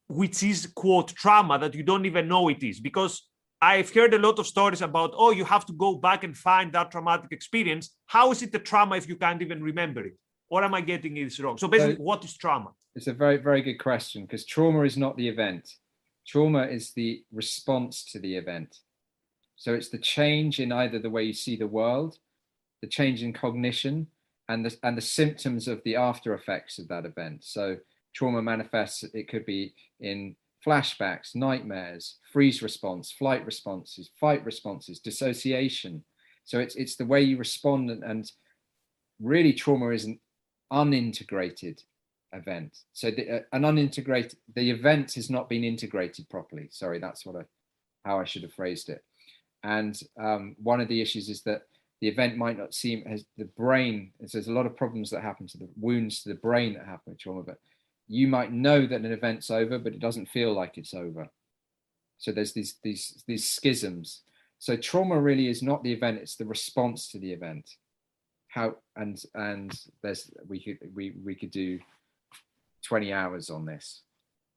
[0.08, 2.80] which is quote trauma that you don't even know it is?
[2.80, 3.29] Because
[3.62, 6.72] I've heard a lot of stories about, oh, you have to go back and find
[6.72, 7.90] that traumatic experience.
[8.06, 10.14] How is it a trauma if you can't even remember it?
[10.48, 11.58] Or am I getting this wrong?
[11.58, 12.70] So basically, So- what is trauma?
[12.96, 15.76] it's a very very good question because trauma is not the event
[16.26, 18.78] trauma is the response to the event
[19.56, 22.18] so it's the change in either the way you see the world
[22.82, 24.08] the change in cognition
[24.48, 27.76] and the and the symptoms of the after effects of that event so
[28.12, 30.34] trauma manifests it could be in
[30.66, 36.04] flashbacks nightmares freeze response flight responses fight responses dissociation
[36.44, 38.30] so it's it's the way you respond and, and
[39.20, 40.18] really trauma is an
[40.72, 41.82] unintegrated
[42.32, 42.76] event.
[42.92, 46.68] So the, uh, an unintegrated, the event has not been integrated properly.
[46.70, 49.04] Sorry, that's what I, how I should have phrased it.
[49.62, 51.62] And um, one of the issues is that
[52.00, 54.12] the event might not seem as the brain.
[54.18, 57.12] There's a lot of problems that happen to the wounds to the brain that happen
[57.12, 57.58] with trauma, but
[58.10, 61.28] you might know that an event's over, but it doesn't feel like it's over.
[62.18, 64.22] So there's these these these schisms.
[64.58, 67.70] So trauma really is not the event; it's the response to the event.
[68.48, 71.78] How and and there's we could we we could do
[72.84, 74.02] 20 hours on this,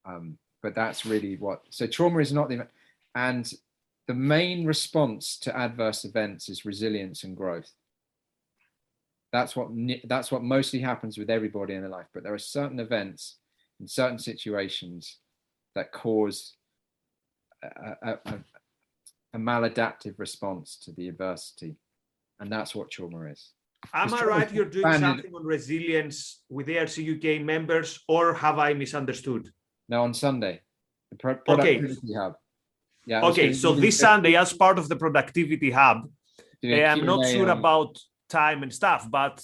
[0.03, 1.61] um, but that's really what.
[1.69, 2.69] So trauma is not the event,
[3.13, 3.53] and
[4.07, 7.71] the main response to adverse events is resilience and growth.
[9.31, 9.69] That's what
[10.05, 12.07] that's what mostly happens with everybody in their life.
[12.15, 13.37] But there are certain events
[13.83, 15.19] in certain situations
[15.75, 16.55] that cause
[17.61, 18.39] a, a,
[19.33, 21.75] a, maladaptive response to the adversity,
[22.39, 23.51] and that's what trauma is.
[23.93, 24.53] Am I right?
[24.53, 29.49] You're doing something on resilience with ARC UK members, or have I misunderstood?
[29.89, 30.61] No, on Sunday.
[31.11, 32.13] The pro- productivity okay.
[32.17, 32.35] hub.
[33.05, 33.25] Yeah.
[33.25, 36.09] Okay, so this Sunday, as part of the productivity hub,
[36.63, 39.43] eh, I'm not sure about time and stuff, but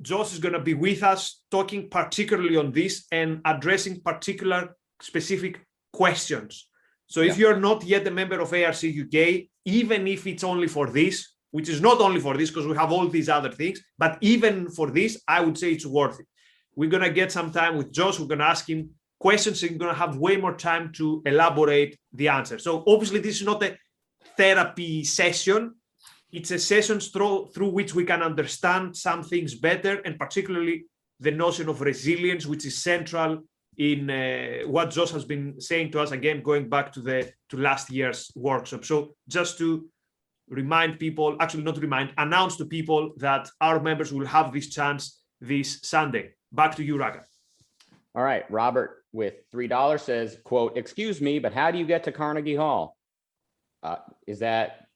[0.00, 5.60] Josh is going to be with us talking particularly on this and addressing particular specific
[5.92, 6.68] questions.
[7.06, 10.88] So if you're not yet a member of ARC UK, even if it's only for
[10.90, 14.18] this, which is not only for this because we have all these other things, but
[14.20, 16.26] even for this, I would say it's worth it.
[16.76, 18.20] We're going to get some time with Josh.
[18.20, 21.98] We're going to ask him questions and going to have way more time to elaborate
[22.12, 22.58] the answer.
[22.58, 23.76] So obviously, this is not a
[24.36, 25.74] therapy session.
[26.30, 30.84] It's a session through, through which we can understand some things better, and particularly
[31.20, 33.42] the notion of resilience, which is central
[33.78, 37.56] in uh, what Josh has been saying to us again, going back to the to
[37.56, 38.84] last year's workshop.
[38.84, 39.88] So just to
[40.48, 44.68] remind people, actually not to remind, announce to people that our members will have this
[44.68, 46.34] chance this Sunday.
[46.52, 47.22] Back to you, Rucka.
[48.14, 52.04] All right, Robert with three dollars says, "quote Excuse me, but how do you get
[52.04, 52.96] to Carnegie Hall?
[53.82, 54.87] Uh, is that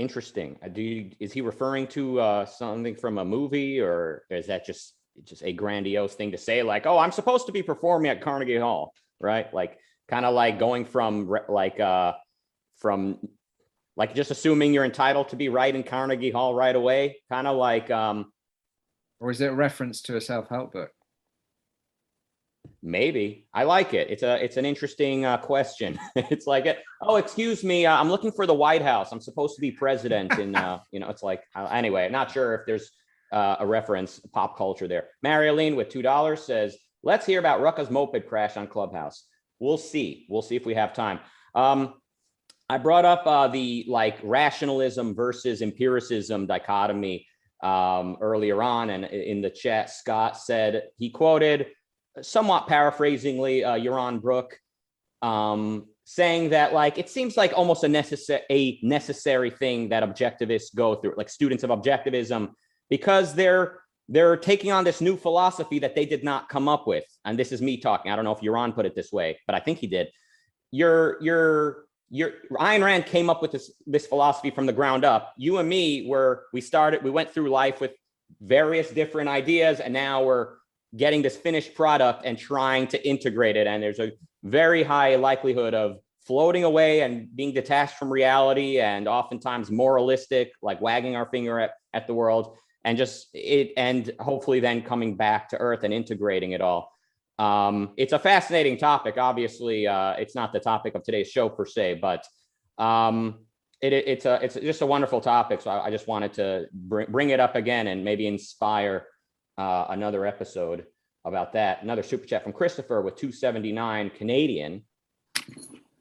[0.00, 0.58] interesting?
[0.64, 4.64] Uh, do you, is he referring to uh, something from a movie, or is that
[4.64, 6.62] just just a grandiose thing to say?
[6.62, 9.52] Like, oh, I'm supposed to be performing at Carnegie Hall, right?
[9.52, 12.12] Like, kind of like going from like uh
[12.78, 13.18] from
[13.96, 17.56] like just assuming you're entitled to be right in Carnegie Hall right away, kind of
[17.56, 18.32] like um
[19.20, 20.90] or is it a reference to a self-help book?
[22.82, 24.08] Maybe I like it.
[24.10, 25.98] It's a it's an interesting uh, question.
[26.16, 26.66] it's like,
[27.02, 29.12] oh, excuse me, uh, I'm looking for the White House.
[29.12, 32.08] I'm supposed to be president, and uh, you know, it's like uh, anyway.
[32.08, 32.90] Not sure if there's
[33.32, 35.08] uh, a reference pop culture there.
[35.24, 39.24] Marialine with two dollars says, "Let's hear about Rucka's moped crash on Clubhouse."
[39.58, 40.26] We'll see.
[40.30, 41.20] We'll see if we have time.
[41.54, 41.94] Um,
[42.70, 47.26] I brought up uh, the like rationalism versus empiricism dichotomy
[47.62, 51.66] um, earlier on, and in the chat, Scott said he quoted,
[52.22, 54.58] somewhat paraphrasingly, uh, Yaron Brook,
[55.22, 60.74] um, saying that like it seems like almost a necessary a necessary thing that objectivists
[60.74, 62.50] go through, like students of objectivism,
[62.88, 67.04] because they're they're taking on this new philosophy that they did not come up with.
[67.24, 68.10] And this is me talking.
[68.10, 70.08] I don't know if Yaron put it this way, but I think he did.
[70.72, 75.32] You're you're your Ayn Rand came up with this this philosophy from the ground up.
[75.36, 77.92] You and me were we started we went through life with
[78.40, 80.54] various different ideas and now we're
[80.96, 85.74] getting this finished product and trying to integrate it and there's a very high likelihood
[85.74, 91.58] of floating away and being detached from reality and oftentimes moralistic like wagging our finger
[91.60, 95.94] at, at the world and just it and hopefully then coming back to earth and
[95.94, 96.92] integrating it all
[97.40, 99.16] um, it's a fascinating topic.
[99.16, 102.22] Obviously, uh, it's not the topic of today's show per se, but
[102.76, 103.46] um,
[103.80, 105.62] it, it, it's a it's just a wonderful topic.
[105.62, 109.06] So I, I just wanted to bring bring it up again and maybe inspire
[109.58, 110.86] uh, another episode
[111.24, 111.82] about that.
[111.82, 114.82] Another super chat from Christopher with 279 Canadian.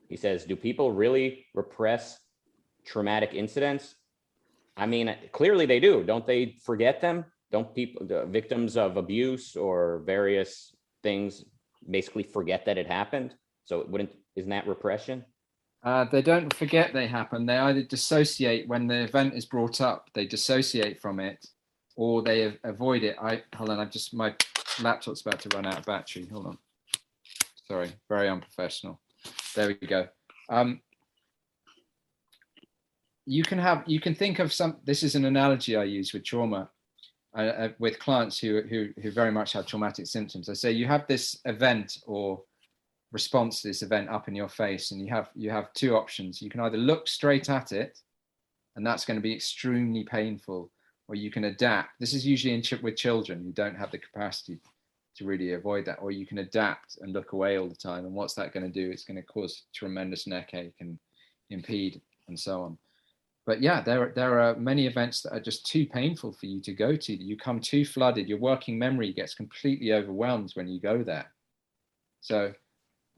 [0.07, 2.19] He says, "Do people really repress
[2.85, 3.95] traumatic incidents?
[4.77, 6.03] I mean, clearly they do.
[6.03, 7.25] Don't they forget them?
[7.51, 11.43] Don't people, the victims of abuse or various things
[11.89, 13.35] basically forget that it happened.
[13.65, 15.25] So it wouldn't isn't that repression?
[15.83, 17.45] Uh, they don't forget they happen.
[17.45, 20.09] They either dissociate when the event is brought up.
[20.13, 21.45] They dissociate from it,
[21.99, 23.17] or they avoid it.
[23.21, 23.79] I hold on.
[23.79, 24.33] I've just my
[24.81, 26.25] laptop's about to run out of battery.
[26.31, 26.57] Hold on.
[27.67, 29.01] Sorry, very unprofessional.
[29.53, 30.07] There we go.
[30.47, 30.79] Um,
[33.25, 34.77] you can have you can think of some.
[34.85, 36.69] This is an analogy I use with trauma.
[37.37, 40.49] Uh, uh, with clients who, who, who very much have traumatic symptoms.
[40.49, 42.41] I say you have this event or
[43.11, 46.41] response to this event up in your face, and you have you have two options.
[46.41, 47.99] You can either look straight at it,
[48.75, 50.71] and that's going to be extremely painful,
[51.09, 51.99] or you can adapt.
[51.99, 54.59] This is usually in ch- with children who don't have the capacity
[55.17, 58.05] to really avoid that, or you can adapt and look away all the time.
[58.05, 58.89] And what's that going to do?
[58.89, 60.97] It's going to cause tremendous neck ache and
[61.49, 61.99] impede
[62.29, 62.77] and so on
[63.49, 66.71] but yeah, there there are many events that are just too painful for you to
[66.71, 67.13] go to.
[67.15, 68.27] You come too flooded.
[68.27, 71.31] Your working memory gets completely overwhelmed when you go there.
[72.21, 72.53] So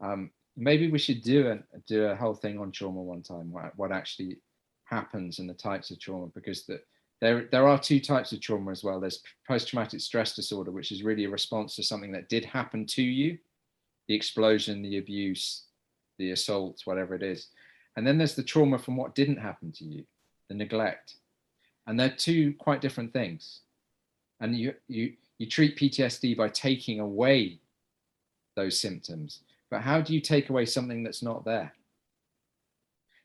[0.00, 3.52] um, maybe we should do a do a whole thing on trauma one time.
[3.52, 4.38] What, what actually
[4.84, 6.80] happens and the types of trauma, because the,
[7.22, 9.00] there there are two types of trauma as well.
[9.00, 12.84] There's post traumatic stress disorder, which is really a response to something that did happen
[12.88, 13.38] to you,
[14.08, 15.62] the explosion, the abuse,
[16.18, 17.48] the assault, whatever it is,
[17.96, 20.04] and then there's the trauma from what didn't happen to you,
[20.48, 21.14] the neglect,
[21.86, 23.60] and they're two quite different things.
[24.40, 27.60] And you you you treat PTSD by taking away
[28.54, 29.40] those symptoms
[29.72, 31.72] but how do you take away something that's not there?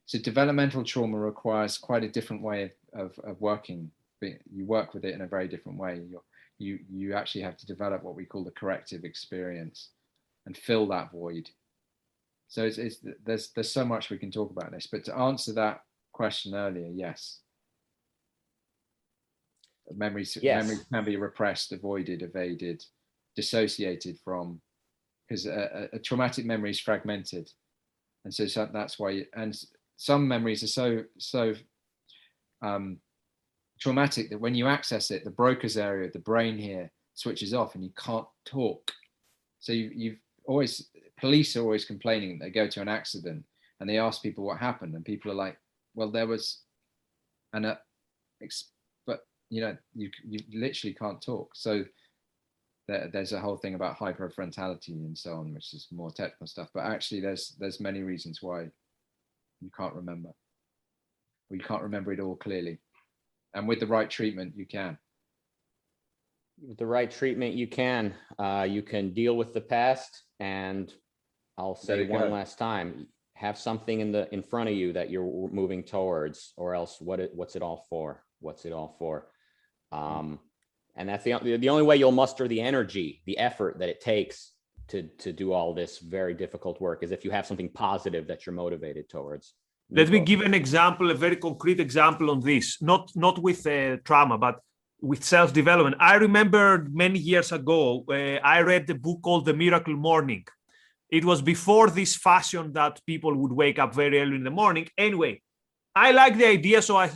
[0.06, 3.92] So developmental trauma requires quite a different way of, of, of working.
[4.22, 6.02] You work with it in a very different way.
[6.10, 6.24] You're,
[6.60, 9.90] you you actually have to develop what we call the corrective experience
[10.46, 11.50] and fill that void.
[12.48, 15.54] So it's, it's there's there's so much we can talk about this, but to answer
[15.54, 15.82] that
[16.14, 17.42] question earlier, yes,
[19.96, 20.64] memories yes.
[20.64, 22.84] memories can be repressed, avoided, evaded,
[23.36, 24.62] dissociated from,
[25.28, 27.52] because a, a, traumatic memory is fragmented,
[28.24, 29.26] and so, so that's why.
[29.36, 29.58] And
[29.98, 31.54] some memories are so so
[32.62, 33.00] um,
[33.80, 37.84] traumatic that when you access it, the Broca's area, the brain here switches off, and
[37.84, 38.92] you can't talk.
[39.60, 40.90] So you, you've always
[41.20, 43.44] police are always complaining that they go to an accident
[43.80, 45.58] and they ask people what happened, and people are like,
[45.96, 46.62] "Well, there was
[47.54, 47.76] an, uh,
[49.06, 51.86] but you know, you you literally can't talk." So
[52.88, 56.70] there, there's a whole thing about hypofrontality and so on, which is more technical stuff.
[56.74, 58.68] But actually, there's there's many reasons why
[59.62, 60.30] you can't remember,
[61.50, 62.80] or you can't remember it all clearly.
[63.54, 64.98] And with the right treatment, you can.
[66.62, 68.14] With the right treatment, you can.
[68.38, 70.92] Uh, you can deal with the past, and
[71.58, 72.28] I'll say one go.
[72.30, 76.74] last time: have something in the in front of you that you're moving towards, or
[76.74, 78.24] else what it, what's it all for?
[78.40, 79.28] What's it all for?
[79.92, 80.40] Um,
[80.96, 84.52] and that's the the only way you'll muster the energy, the effort that it takes
[84.90, 88.46] to to do all this very difficult work is if you have something positive that
[88.46, 89.54] you're motivated towards.
[89.90, 92.82] Let me give an example, a very concrete example on this.
[92.82, 94.60] Not not with uh, trauma, but
[95.02, 95.96] with self development.
[96.00, 100.46] I remember many years ago, uh, I read the book called The Miracle Morning.
[101.10, 104.90] It was before this fashion that people would wake up very early in the morning.
[104.98, 105.42] Anyway,
[105.96, 107.10] I like the idea, so I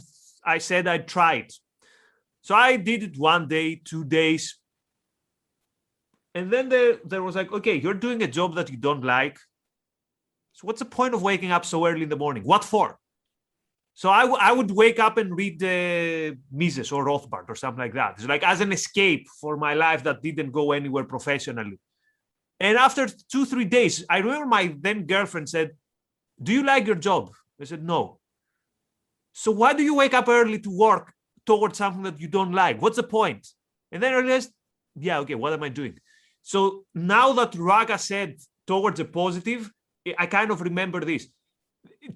[0.45, 1.53] I said I'd try it.
[2.41, 4.57] So I did it one day, two days.
[6.33, 9.37] And then there, there was like, okay, you're doing a job that you don't like.
[10.53, 12.43] So what's the point of waking up so early in the morning?
[12.43, 12.97] What for?
[13.93, 17.79] So I, w- I would wake up and read uh, Mises or Rothbard or something
[17.79, 18.15] like that.
[18.17, 21.79] It's like as an escape for my life that didn't go anywhere professionally.
[22.59, 25.71] And after two, three days, I remember my then girlfriend said,
[26.41, 27.31] Do you like your job?
[27.59, 28.19] I said, No.
[29.33, 31.13] So why do you wake up early to work
[31.45, 32.81] towards something that you don't like?
[32.81, 33.47] What's the point?
[33.91, 34.51] And then I realized,
[34.95, 35.97] yeah, okay, what am I doing?
[36.43, 38.37] So now that Raga said
[38.67, 39.71] towards a positive,
[40.17, 41.27] I kind of remember this.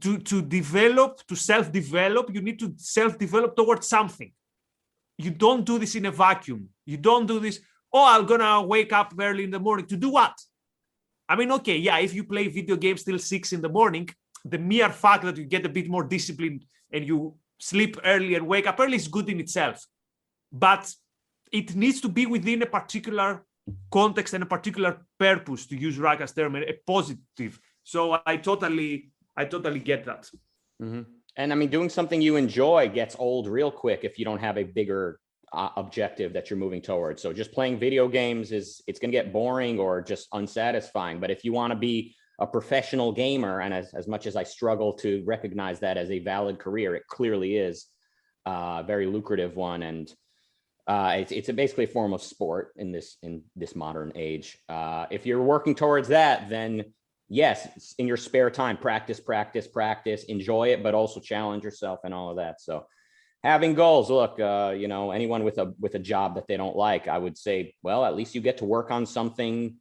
[0.02, 4.32] To, to develop, to self develop, you need to self develop towards something.
[5.18, 6.70] You don't do this in a vacuum.
[6.86, 7.60] You don't do this,
[7.96, 9.86] oh, I'm gonna wake up early in the morning.
[9.88, 10.34] To do what?
[11.28, 14.10] I mean, okay, yeah, if you play video games till six in the morning,
[14.44, 18.46] the mere fact that you get a bit more disciplined and you sleep early and
[18.46, 19.84] wake up early is good in itself.
[20.52, 20.94] But
[21.52, 23.44] it needs to be within a particular
[23.92, 27.60] context and a particular purpose, to use Raga's term, a positive.
[27.86, 30.30] So I totally, I totally get that.
[30.82, 31.04] Mm-hmm.
[31.38, 34.58] And I mean, doing something you enjoy gets old real quick if you don't have
[34.58, 35.20] a bigger
[35.54, 37.22] uh, objective that you're moving towards.
[37.22, 41.20] So just playing video games is it's going to get boring or just unsatisfying.
[41.20, 44.44] But if you want to be a professional gamer, and as, as much as I
[44.44, 47.86] struggle to recognize that as a valid career, it clearly is
[48.46, 49.84] a very lucrative one.
[49.84, 50.14] And
[50.88, 54.58] uh, it's, it's a basically a form of sport in this in this modern age.
[54.70, 56.86] Uh, if you're working towards that, then
[57.30, 62.14] yes, in your spare time, practice, practice, practice, enjoy it, but also challenge yourself and
[62.14, 62.62] all of that.
[62.62, 62.86] So
[63.44, 66.76] having goals look uh, you know anyone with a with a job that they don't
[66.76, 69.76] like i would say well at least you get to work on something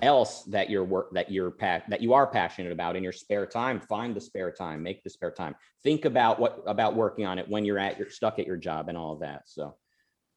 [0.00, 3.46] else that you're work that you're pa- that you are passionate about in your spare
[3.46, 3.80] time.
[3.80, 4.82] Find the spare time.
[4.82, 5.54] Make the spare time.
[5.82, 8.88] Think about what about working on it when you're at you're stuck at your job
[8.88, 9.42] and all of that.
[9.46, 9.76] So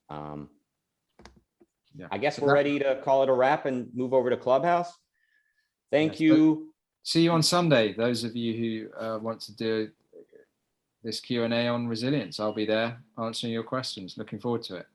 [0.10, 0.50] um
[1.96, 2.08] yeah.
[2.10, 4.92] i guess we're ready to call it a wrap and move over to clubhouse
[5.92, 6.74] thank yes, you
[7.04, 9.90] see you on sunday those of you who uh, want to do
[11.04, 14.88] this q&a on resilience i'll be there answering your questions looking forward to it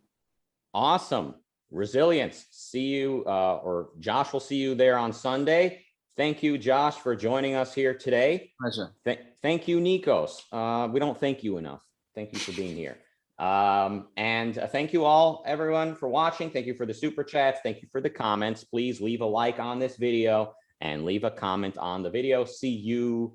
[0.74, 1.34] awesome
[1.70, 2.46] resilience.
[2.50, 5.84] See you, uh, or Josh will see you there on Sunday.
[6.16, 8.52] Thank you, Josh, for joining us here today.
[8.60, 8.90] Pleasure.
[9.04, 10.42] Th- thank you, Nikos.
[10.50, 11.82] Uh, we don't thank you enough.
[12.14, 12.96] Thank you for being here.
[13.38, 16.50] Um, and uh, thank you all, everyone, for watching.
[16.50, 17.60] Thank you for the super chats.
[17.62, 18.64] Thank you for the comments.
[18.64, 22.44] Please leave a like on this video and leave a comment on the video.
[22.44, 23.34] See you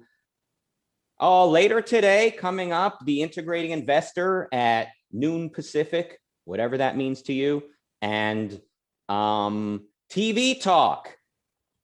[1.19, 2.31] all later today.
[2.31, 7.63] Coming up, the integrating investor at noon Pacific, whatever that means to you,
[8.01, 8.59] and
[9.09, 11.15] um, TV talk.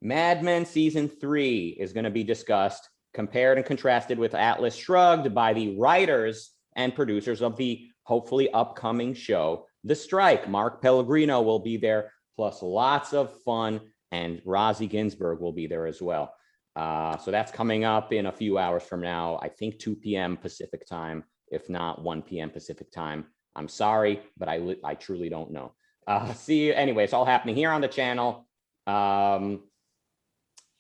[0.02, 5.34] Mad Men season three is going to be discussed, compared and contrasted with Atlas Shrugged
[5.34, 10.48] by the writers and producers of the hopefully upcoming show, The Strike.
[10.48, 13.82] Mark Pellegrino will be there, plus lots of fun,
[14.12, 16.34] and Rozzy Ginsburg will be there as well.
[16.76, 19.40] Uh, so that's coming up in a few hours from now.
[19.42, 20.38] I think 2 p.m.
[20.38, 22.50] Pacific time, if not 1 p.m.
[22.50, 23.26] Pacific time.
[23.56, 25.74] I'm sorry, but I li- I truly don't know.
[26.08, 27.04] Uh, see you anyway.
[27.04, 28.48] It's all happening here on the channel.
[28.86, 29.64] Um,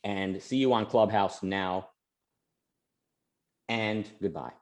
[0.03, 1.89] and see you on Clubhouse now.
[3.67, 4.53] And goodbye.